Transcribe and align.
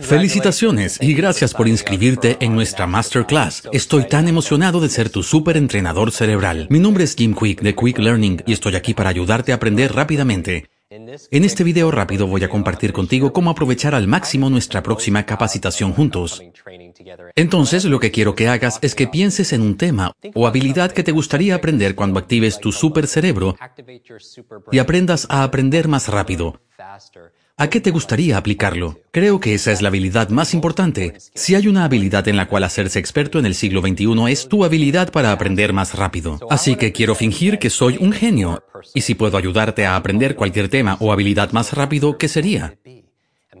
Felicitaciones 0.00 0.98
y 1.00 1.14
gracias 1.14 1.54
por 1.54 1.68
inscribirte 1.68 2.36
en 2.40 2.54
nuestra 2.54 2.86
Masterclass. 2.86 3.68
Estoy 3.72 4.08
tan 4.08 4.28
emocionado 4.28 4.80
de 4.80 4.88
ser 4.88 5.10
tu 5.10 5.22
super 5.22 5.56
entrenador 5.56 6.10
cerebral. 6.10 6.66
Mi 6.70 6.78
nombre 6.78 7.04
es 7.04 7.14
Jim 7.14 7.34
Quick 7.34 7.60
de 7.60 7.74
Quick 7.74 7.98
Learning 7.98 8.42
y 8.46 8.52
estoy 8.52 8.76
aquí 8.76 8.94
para 8.94 9.10
ayudarte 9.10 9.52
a 9.52 9.56
aprender 9.56 9.92
rápidamente. 9.92 10.66
En 10.90 11.44
este 11.44 11.62
video 11.62 11.92
rápido 11.92 12.26
voy 12.26 12.42
a 12.42 12.48
compartir 12.48 12.92
contigo 12.92 13.32
cómo 13.32 13.50
aprovechar 13.50 13.94
al 13.94 14.08
máximo 14.08 14.50
nuestra 14.50 14.82
próxima 14.82 15.24
capacitación 15.24 15.92
juntos. 15.92 16.42
Entonces, 17.36 17.84
lo 17.84 18.00
que 18.00 18.10
quiero 18.10 18.34
que 18.34 18.48
hagas 18.48 18.80
es 18.82 18.96
que 18.96 19.06
pienses 19.06 19.52
en 19.52 19.60
un 19.62 19.76
tema 19.76 20.12
o 20.34 20.48
habilidad 20.48 20.90
que 20.90 21.04
te 21.04 21.12
gustaría 21.12 21.54
aprender 21.54 21.94
cuando 21.94 22.18
actives 22.18 22.58
tu 22.58 22.72
super 22.72 23.06
cerebro 23.06 23.56
y 24.72 24.78
aprendas 24.78 25.28
a 25.30 25.44
aprender 25.44 25.86
más 25.86 26.08
rápido. 26.08 26.60
¿A 27.56 27.68
qué 27.68 27.80
te 27.80 27.90
gustaría 27.90 28.38
aplicarlo? 28.38 29.00
Creo 29.10 29.38
que 29.38 29.54
esa 29.54 29.70
es 29.70 29.82
la 29.82 29.88
habilidad 29.88 30.30
más 30.30 30.54
importante. 30.54 31.14
Si 31.34 31.54
hay 31.54 31.68
una 31.68 31.84
habilidad 31.84 32.26
en 32.28 32.36
la 32.36 32.48
cual 32.48 32.64
hacerse 32.64 32.98
experto 32.98 33.38
en 33.38 33.46
el 33.46 33.54
siglo 33.54 33.82
XXI 33.82 34.32
es 34.32 34.48
tu 34.48 34.64
habilidad 34.64 35.12
para 35.12 35.32
aprender 35.32 35.72
más 35.72 35.94
rápido. 35.94 36.38
Así 36.48 36.76
que 36.76 36.92
quiero 36.92 37.14
fingir 37.14 37.58
que 37.58 37.68
soy 37.68 37.98
un 38.00 38.12
genio. 38.12 38.64
Y 38.94 39.02
si 39.02 39.14
puedo 39.14 39.36
ayudarte 39.36 39.84
a 39.84 39.96
aprender 39.96 40.36
cualquier 40.36 40.68
tema 40.68 40.96
o 41.00 41.12
habilidad 41.12 41.52
más 41.52 41.74
rápido, 41.74 42.16
¿qué 42.16 42.28
sería? 42.28 42.78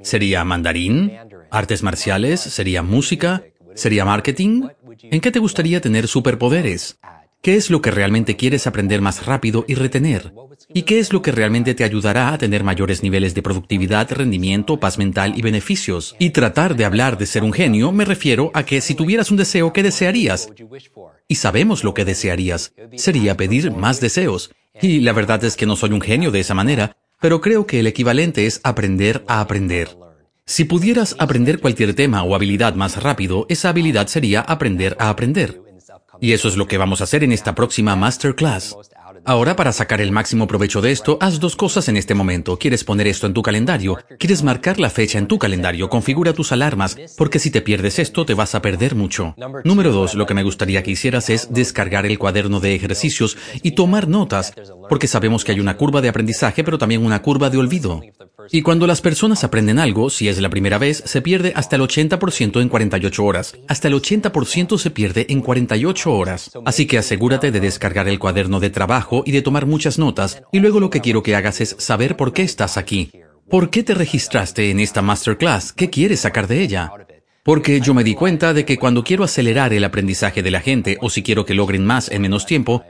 ¿Sería 0.02 0.44
mandarín? 0.44 1.12
¿Artes 1.50 1.82
marciales? 1.82 2.40
¿Sería 2.40 2.82
música? 2.82 3.44
¿Sería 3.74 4.04
marketing? 4.04 4.68
¿En 5.02 5.20
qué 5.20 5.30
te 5.30 5.38
gustaría 5.38 5.80
tener 5.80 6.08
superpoderes? 6.08 6.98
¿Qué 7.42 7.56
es 7.56 7.70
lo 7.70 7.80
que 7.80 7.90
realmente 7.90 8.36
quieres 8.36 8.66
aprender 8.66 9.00
más 9.00 9.24
rápido 9.24 9.64
y 9.66 9.74
retener? 9.74 10.34
¿Y 10.74 10.82
qué 10.82 10.98
es 10.98 11.10
lo 11.10 11.22
que 11.22 11.32
realmente 11.32 11.74
te 11.74 11.84
ayudará 11.84 12.34
a 12.34 12.38
tener 12.38 12.64
mayores 12.64 13.02
niveles 13.02 13.34
de 13.34 13.40
productividad, 13.40 14.12
rendimiento, 14.12 14.78
paz 14.78 14.98
mental 14.98 15.32
y 15.34 15.40
beneficios? 15.40 16.14
Y 16.18 16.30
tratar 16.30 16.76
de 16.76 16.84
hablar 16.84 17.16
de 17.16 17.24
ser 17.24 17.42
un 17.42 17.54
genio 17.54 17.92
me 17.92 18.04
refiero 18.04 18.50
a 18.52 18.64
que 18.64 18.82
si 18.82 18.94
tuvieras 18.94 19.30
un 19.30 19.38
deseo, 19.38 19.72
¿qué 19.72 19.82
desearías? 19.82 20.50
Y 21.28 21.36
sabemos 21.36 21.82
lo 21.82 21.94
que 21.94 22.04
desearías. 22.04 22.74
Sería 22.96 23.38
pedir 23.38 23.70
más 23.70 24.00
deseos. 24.00 24.50
Y 24.82 25.00
la 25.00 25.14
verdad 25.14 25.42
es 25.42 25.56
que 25.56 25.64
no 25.64 25.76
soy 25.76 25.92
un 25.92 26.02
genio 26.02 26.30
de 26.30 26.40
esa 26.40 26.52
manera, 26.52 26.98
pero 27.22 27.40
creo 27.40 27.66
que 27.66 27.80
el 27.80 27.86
equivalente 27.86 28.44
es 28.44 28.60
aprender 28.64 29.24
a 29.28 29.40
aprender. 29.40 29.96
Si 30.44 30.64
pudieras 30.64 31.16
aprender 31.18 31.60
cualquier 31.60 31.94
tema 31.94 32.22
o 32.22 32.34
habilidad 32.34 32.74
más 32.74 33.02
rápido, 33.02 33.46
esa 33.48 33.70
habilidad 33.70 34.08
sería 34.08 34.42
aprender 34.42 34.94
a 34.98 35.08
aprender. 35.08 35.69
Y 36.20 36.32
eso 36.32 36.48
es 36.48 36.56
lo 36.56 36.66
que 36.66 36.78
vamos 36.78 37.00
a 37.00 37.04
hacer 37.04 37.24
en 37.24 37.32
esta 37.32 37.54
próxima 37.54 37.96
masterclass. 37.96 38.76
Ahora, 39.24 39.54
para 39.54 39.72
sacar 39.72 40.00
el 40.00 40.12
máximo 40.12 40.46
provecho 40.46 40.80
de 40.80 40.92
esto, 40.92 41.18
haz 41.20 41.40
dos 41.40 41.56
cosas 41.56 41.88
en 41.88 41.96
este 41.96 42.14
momento. 42.14 42.56
¿Quieres 42.58 42.84
poner 42.84 43.06
esto 43.06 43.26
en 43.26 43.34
tu 43.34 43.42
calendario? 43.42 43.98
¿Quieres 44.18 44.42
marcar 44.42 44.80
la 44.80 44.88
fecha 44.88 45.18
en 45.18 45.26
tu 45.26 45.38
calendario? 45.38 45.90
Configura 45.90 46.32
tus 46.32 46.52
alarmas, 46.52 46.96
porque 47.16 47.38
si 47.38 47.50
te 47.50 47.60
pierdes 47.60 47.98
esto, 47.98 48.24
te 48.24 48.34
vas 48.34 48.54
a 48.54 48.62
perder 48.62 48.94
mucho. 48.94 49.34
Número 49.64 49.92
dos, 49.92 50.14
lo 50.14 50.26
que 50.26 50.34
me 50.34 50.42
gustaría 50.42 50.82
que 50.82 50.92
hicieras 50.92 51.28
es 51.28 51.52
descargar 51.52 52.06
el 52.06 52.18
cuaderno 52.18 52.60
de 52.60 52.74
ejercicios 52.74 53.36
y 53.62 53.72
tomar 53.72 54.08
notas, 54.08 54.54
porque 54.88 55.06
sabemos 55.06 55.44
que 55.44 55.52
hay 55.52 55.60
una 55.60 55.76
curva 55.76 56.00
de 56.00 56.08
aprendizaje, 56.08 56.64
pero 56.64 56.78
también 56.78 57.04
una 57.04 57.20
curva 57.20 57.50
de 57.50 57.58
olvido. 57.58 58.00
Y 58.50 58.62
cuando 58.62 58.86
las 58.86 59.00
personas 59.00 59.44
aprenden 59.44 59.78
algo, 59.78 60.10
si 60.10 60.28
es 60.28 60.40
la 60.40 60.50
primera 60.50 60.78
vez, 60.78 61.02
se 61.04 61.22
pierde 61.22 61.52
hasta 61.54 61.76
el 61.76 61.82
80% 61.82 62.60
en 62.60 62.68
48 62.68 63.24
horas. 63.24 63.54
Hasta 63.68 63.88
el 63.88 63.94
80% 63.94 64.78
se 64.78 64.90
pierde 64.90 65.26
en 65.28 65.40
48 65.40 66.12
horas. 66.12 66.50
Así 66.64 66.86
que 66.86 66.98
asegúrate 66.98 67.50
de 67.50 67.60
descargar 67.60 68.08
el 68.08 68.18
cuaderno 68.18 68.60
de 68.60 68.70
trabajo 68.70 69.22
y 69.26 69.32
de 69.32 69.42
tomar 69.42 69.66
muchas 69.66 69.98
notas. 69.98 70.42
Y 70.52 70.60
luego 70.60 70.80
lo 70.80 70.90
que 70.90 71.00
quiero 71.00 71.22
que 71.22 71.36
hagas 71.36 71.60
es 71.60 71.76
saber 71.78 72.16
por 72.16 72.32
qué 72.32 72.42
estás 72.42 72.76
aquí. 72.76 73.10
¿Por 73.48 73.70
qué 73.70 73.82
te 73.82 73.94
registraste 73.94 74.70
en 74.70 74.78
esta 74.78 75.02
masterclass? 75.02 75.72
¿Qué 75.72 75.90
quieres 75.90 76.20
sacar 76.20 76.46
de 76.46 76.62
ella? 76.62 76.92
Porque 77.42 77.80
yo 77.80 77.94
me 77.94 78.04
di 78.04 78.14
cuenta 78.14 78.54
de 78.54 78.64
que 78.64 78.78
cuando 78.78 79.02
quiero 79.02 79.24
acelerar 79.24 79.72
el 79.72 79.82
aprendizaje 79.84 80.42
de 80.42 80.50
la 80.50 80.60
gente 80.60 80.98
o 81.00 81.10
si 81.10 81.22
quiero 81.22 81.44
que 81.44 81.54
logren 81.54 81.84
más 81.84 82.10
en 82.10 82.22
menos 82.22 82.46
tiempo, 82.46 82.84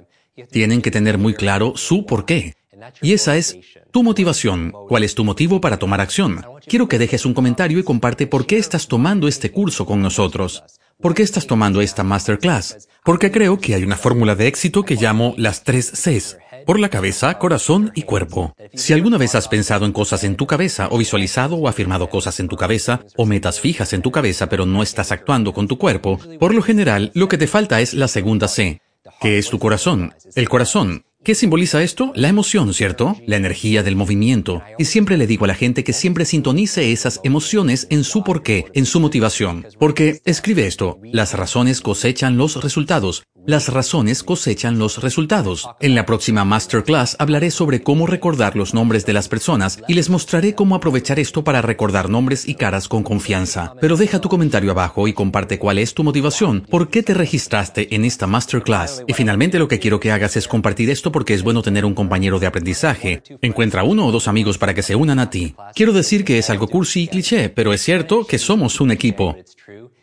tienen 0.50 0.82
que 0.82 0.90
tener 0.90 1.18
muy 1.18 1.34
claro 1.34 1.74
su 1.76 2.04
por 2.04 2.26
qué. 2.26 2.54
Y 3.02 3.12
esa 3.12 3.36
es 3.36 3.58
tu 3.90 4.02
motivación. 4.02 4.72
¿Cuál 4.88 5.04
es 5.04 5.14
tu 5.14 5.24
motivo 5.24 5.60
para 5.60 5.78
tomar 5.78 6.00
acción? 6.00 6.44
Quiero 6.66 6.88
que 6.88 6.98
dejes 6.98 7.26
un 7.26 7.34
comentario 7.34 7.78
y 7.78 7.84
comparte 7.84 8.26
por 8.26 8.46
qué 8.46 8.58
estás 8.58 8.88
tomando 8.88 9.28
este 9.28 9.50
curso 9.50 9.86
con 9.86 10.00
nosotros. 10.00 10.62
¿Por 11.00 11.14
qué 11.14 11.22
estás 11.22 11.46
tomando 11.46 11.80
esta 11.80 12.04
masterclass? 12.04 12.88
Porque 13.04 13.30
creo 13.30 13.58
que 13.58 13.74
hay 13.74 13.84
una 13.84 13.96
fórmula 13.96 14.34
de 14.34 14.46
éxito 14.46 14.82
que 14.82 14.96
llamo 14.96 15.34
las 15.38 15.64
tres 15.64 15.90
Cs. 15.92 16.36
Por 16.66 16.78
la 16.78 16.90
cabeza, 16.90 17.38
corazón 17.38 17.90
y 17.94 18.02
cuerpo. 18.02 18.54
Si 18.74 18.92
alguna 18.92 19.16
vez 19.16 19.34
has 19.34 19.48
pensado 19.48 19.86
en 19.86 19.92
cosas 19.92 20.24
en 20.24 20.36
tu 20.36 20.46
cabeza, 20.46 20.88
o 20.90 20.98
visualizado 20.98 21.56
o 21.56 21.68
afirmado 21.68 22.10
cosas 22.10 22.38
en 22.38 22.48
tu 22.48 22.56
cabeza, 22.56 23.00
o 23.16 23.24
metas 23.24 23.60
fijas 23.60 23.94
en 23.94 24.02
tu 24.02 24.10
cabeza 24.10 24.50
pero 24.50 24.66
no 24.66 24.82
estás 24.82 25.10
actuando 25.10 25.54
con 25.54 25.68
tu 25.68 25.78
cuerpo, 25.78 26.18
por 26.38 26.54
lo 26.54 26.60
general 26.60 27.10
lo 27.14 27.28
que 27.28 27.38
te 27.38 27.46
falta 27.46 27.80
es 27.80 27.94
la 27.94 28.08
segunda 28.08 28.46
C, 28.46 28.82
que 29.22 29.38
es 29.38 29.48
tu 29.48 29.58
corazón. 29.58 30.14
El 30.34 30.50
corazón 30.50 31.04
¿Qué 31.22 31.34
simboliza 31.34 31.82
esto? 31.82 32.12
La 32.14 32.28
emoción, 32.28 32.72
¿cierto? 32.72 33.14
La 33.26 33.36
energía 33.36 33.82
del 33.82 33.94
movimiento. 33.94 34.62
Y 34.78 34.86
siempre 34.86 35.18
le 35.18 35.26
digo 35.26 35.44
a 35.44 35.48
la 35.48 35.54
gente 35.54 35.84
que 35.84 35.92
siempre 35.92 36.24
sintonice 36.24 36.92
esas 36.92 37.20
emociones 37.24 37.86
en 37.90 38.04
su 38.04 38.24
porqué, 38.24 38.64
en 38.72 38.86
su 38.86 39.00
motivación. 39.00 39.66
Porque, 39.78 40.22
escribe 40.24 40.66
esto, 40.66 40.98
las 41.02 41.34
razones 41.34 41.82
cosechan 41.82 42.38
los 42.38 42.62
resultados. 42.62 43.24
Las 43.50 43.66
razones 43.66 44.22
cosechan 44.22 44.78
los 44.78 45.02
resultados. 45.02 45.68
En 45.80 45.96
la 45.96 46.06
próxima 46.06 46.44
masterclass 46.44 47.16
hablaré 47.18 47.50
sobre 47.50 47.82
cómo 47.82 48.06
recordar 48.06 48.54
los 48.54 48.74
nombres 48.74 49.04
de 49.06 49.12
las 49.12 49.26
personas 49.26 49.80
y 49.88 49.94
les 49.94 50.08
mostraré 50.08 50.54
cómo 50.54 50.76
aprovechar 50.76 51.18
esto 51.18 51.42
para 51.42 51.60
recordar 51.60 52.10
nombres 52.10 52.46
y 52.46 52.54
caras 52.54 52.86
con 52.86 53.02
confianza. 53.02 53.74
Pero 53.80 53.96
deja 53.96 54.20
tu 54.20 54.28
comentario 54.28 54.70
abajo 54.70 55.08
y 55.08 55.14
comparte 55.14 55.58
cuál 55.58 55.78
es 55.78 55.94
tu 55.94 56.04
motivación, 56.04 56.64
por 56.70 56.90
qué 56.90 57.02
te 57.02 57.12
registraste 57.12 57.92
en 57.92 58.04
esta 58.04 58.28
masterclass. 58.28 59.02
Y 59.08 59.14
finalmente 59.14 59.58
lo 59.58 59.66
que 59.66 59.80
quiero 59.80 59.98
que 59.98 60.12
hagas 60.12 60.36
es 60.36 60.46
compartir 60.46 60.88
esto 60.88 61.10
porque 61.10 61.34
es 61.34 61.42
bueno 61.42 61.60
tener 61.60 61.84
un 61.84 61.94
compañero 61.94 62.38
de 62.38 62.46
aprendizaje. 62.46 63.24
Encuentra 63.42 63.82
uno 63.82 64.06
o 64.06 64.12
dos 64.12 64.28
amigos 64.28 64.58
para 64.58 64.74
que 64.74 64.84
se 64.84 64.94
unan 64.94 65.18
a 65.18 65.28
ti. 65.28 65.56
Quiero 65.74 65.92
decir 65.92 66.24
que 66.24 66.38
es 66.38 66.50
algo 66.50 66.68
cursi 66.68 67.02
y 67.02 67.08
cliché, 67.08 67.48
pero 67.48 67.72
es 67.72 67.82
cierto 67.82 68.24
que 68.28 68.38
somos 68.38 68.80
un 68.80 68.92
equipo. 68.92 69.34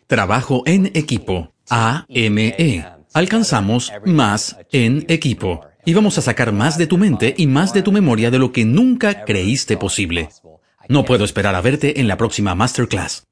Trabajo 0.06 0.64
en 0.66 0.90
equipo. 0.92 1.54
A-M-E 1.70 2.97
alcanzamos 3.18 3.92
más 4.04 4.56
en 4.72 5.04
equipo. 5.08 5.66
Y 5.84 5.94
vamos 5.94 6.18
a 6.18 6.22
sacar 6.22 6.52
más 6.52 6.78
de 6.78 6.86
tu 6.86 6.98
mente 6.98 7.34
y 7.36 7.46
más 7.46 7.72
de 7.72 7.82
tu 7.82 7.92
memoria 7.92 8.30
de 8.30 8.38
lo 8.38 8.52
que 8.52 8.64
nunca 8.64 9.24
creíste 9.24 9.76
posible. 9.76 10.28
No 10.88 11.04
puedo 11.04 11.24
esperar 11.24 11.54
a 11.54 11.60
verte 11.60 12.00
en 12.00 12.08
la 12.08 12.16
próxima 12.16 12.54
masterclass. 12.54 13.24